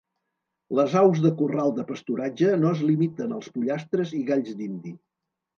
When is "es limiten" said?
2.79-3.37